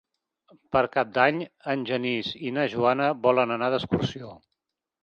[0.75, 1.43] Per Cap d'Any
[1.75, 4.35] en Genís i na Joana volen anar d'excursió.